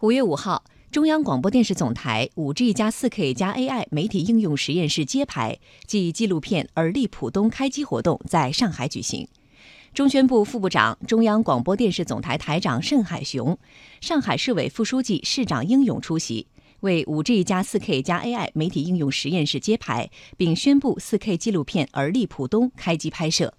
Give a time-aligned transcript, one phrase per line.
[0.00, 9.28] 五月五号，中央广播电视总台五 G 加四 K 加 AI 媒体应用实验室揭牌暨纪录片《而立浦东》开机活动在上海举行。
[9.92, 13.58] 中宣部副部长、中央广播电视总台台长盛海雄，
[14.00, 16.46] 上海市委副书记、市长英勇出席，
[16.80, 20.08] 为五 G 加四 K 加 AI 媒体应用实验室揭牌，
[20.38, 23.52] 并宣布四 K 纪录片《而立浦东》开机拍摄。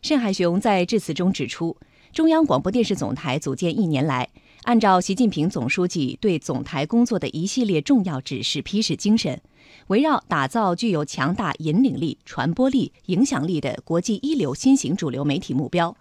[0.00, 1.76] 盛海雄在致辞中指出，
[2.14, 4.30] 中央广播电视总台组建一年来。
[4.64, 9.40] 按照习近平总书记对总台工作的一系列重要指示批示精神，
[9.86, 15.96] 围绕打造具有强大引领力、传播力、影响力的国际一流新型主流媒体目标，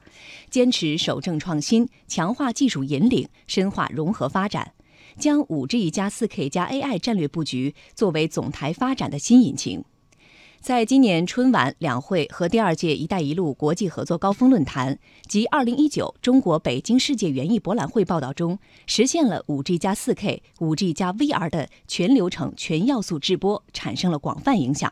[0.50, 4.74] 坚持守正创新，强化技术引领，深化融合发展，
[5.18, 9.84] 将五 G 加四 K 加 AI 战略布局作为总台发展的新引擎。
[10.62, 24.92] 在今年春晚两会和第二届“一带一路”国际合作高峰论坛及2019中国北京世界园艺博览会报道中，实现了 5G 加 4K、5G 加 VR 的全流程、全要素直播，产生了广泛影响。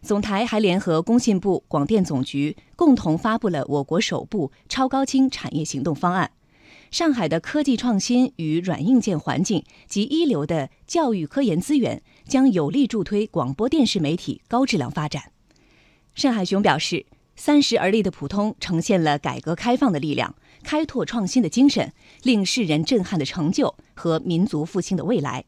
[0.00, 6.30] 总台还联合工信部、广电总局，共同发布了我国首部超高清产业行动方案。
[6.90, 15.32] 上海的科技创新与软硬件环境及一流的教育科研资源，将有力助推广播电视媒体高质量发展。
[16.14, 25.44] 盛海雄表示，三十而立的普通呈现了改革开放的力量、开拓创新的精神、令世人震撼的成就和民族复兴的未来。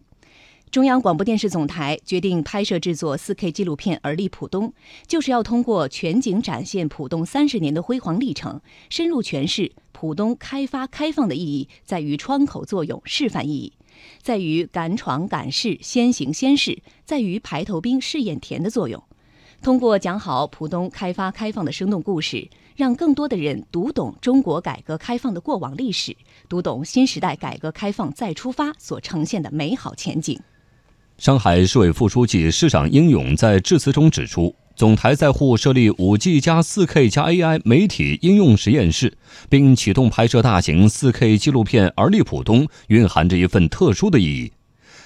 [0.70, 4.68] 中央广播电视总台决定拍摄制作 4K 纪录片《而立浦东》，
[5.08, 13.72] 就是要通过全景展现浦东三十年的辉煌历程，深入诠释浦东开发开放的意义在于窗口作用、示范意义，
[14.22, 19.02] 在于敢闯敢试、先行先试，在于排头兵试验田的作用。
[19.62, 26.16] 通过讲好浦东开发开放的生动故事，让更多的人读懂中国改革开放的过往历史，
[26.48, 30.40] 读懂新时代改革开放再出发所呈现的美好前景。
[31.18, 39.12] 上海市委副书记、市长英勇在致辞中指出，总台在沪设立 5G 加 4K 加 AI 媒体应用实验室，
[39.50, 44.50] 并启动拍摄大型 4K 纪录片《而立浦东》，蕴含着一份特殊的意义。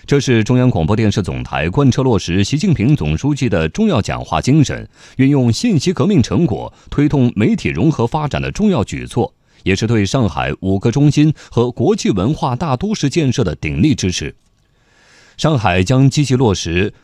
[0.07, 14.37] 这是中央广播电视总台贯彻落实习近平总书记的重要讲话精神，运用信息革命成果推动媒体融合发展的重要举措，也是对上海五个中心和国际文化大都市建设的鼎力支持。
[15.37, 16.95] 上海将积极落实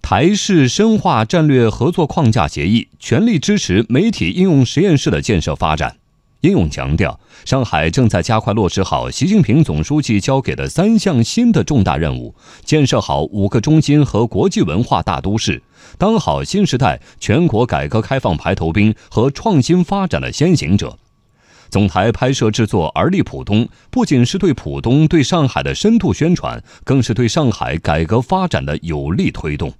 [0.00, 5.96] 台市深化战略合作框架协议，全力支持媒体应用实验室的建设发展。
[6.40, 15.62] 英勇强调，上海正在加快落实好习近平总书记交给的三项新的重大任务，建设好五个中心和国际文化大都市，
[15.98, 20.96] 当好新时代全国改革开放排头兵和创新发展的先行者。
[21.68, 29.70] 总台拍摄制作《而立浦东》，不仅是对浦东、对上海的深度宣传，更是对上海改革发展的有力推动。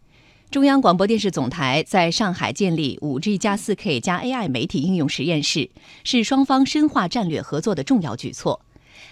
[0.50, 5.68] 中央广播电视总台在上海建立 5G 加 4K 加 AI 媒体应用实验室，
[6.04, 8.58] 是双方深化战略合作的重要举措。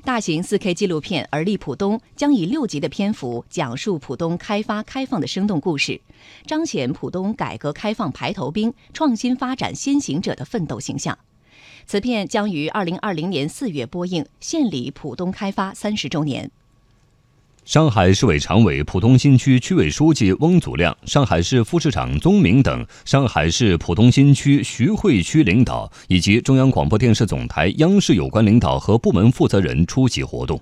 [0.02, 6.00] 大型 4K 纪录片《而立浦东》将以六集的篇幅，讲述浦东开发开放的生动故事，
[6.46, 11.18] 彰显浦东改革开放排头兵、创新发展先行者的奋斗形象。
[11.84, 16.50] 此片将于二零二零年四月播映，献礼浦东开发三十周年。
[17.66, 30.60] 上海市委常委、浦东新区区委书记翁祖亮、上海市副市长宗明等上海市浦东新区徐汇区领导以及中央广播电视总台、央视有关领导和部门负责人出席活动。